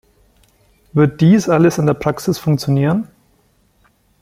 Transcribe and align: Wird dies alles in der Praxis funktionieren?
Wird 0.93 1.21
dies 1.21 1.47
alles 1.47 1.77
in 1.77 1.85
der 1.85 1.93
Praxis 1.93 2.39
funktionieren? 2.39 3.07